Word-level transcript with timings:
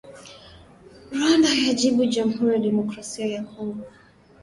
Rwanda 1.13 1.49
yajibu 1.65 2.01
Jamuhuri 2.13 2.51
ya 2.53 2.63
Demokrasia 2.67 3.25
ya 3.35 3.43
Kongo 3.49 3.83